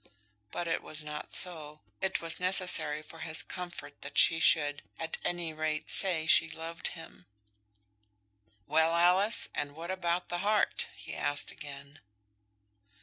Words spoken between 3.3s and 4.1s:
comfort